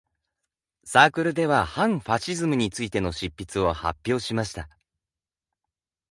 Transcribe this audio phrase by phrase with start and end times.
[0.83, 4.67] サークルでは反ファシズムについての執筆を発表しました。